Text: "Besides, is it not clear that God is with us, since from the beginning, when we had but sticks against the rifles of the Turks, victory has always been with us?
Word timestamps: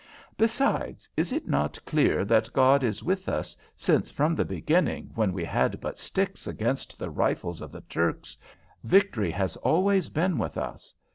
"Besides, 0.35 1.07
is 1.15 1.31
it 1.31 1.47
not 1.47 1.77
clear 1.85 2.25
that 2.25 2.51
God 2.53 2.83
is 2.83 3.03
with 3.03 3.29
us, 3.29 3.55
since 3.75 4.09
from 4.09 4.33
the 4.33 4.43
beginning, 4.43 5.11
when 5.13 5.31
we 5.31 5.45
had 5.45 5.79
but 5.79 5.99
sticks 5.99 6.47
against 6.47 6.97
the 6.97 7.11
rifles 7.11 7.61
of 7.61 7.71
the 7.71 7.81
Turks, 7.81 8.35
victory 8.83 9.29
has 9.29 9.57
always 9.57 10.09
been 10.09 10.39
with 10.39 10.57
us? 10.57 10.95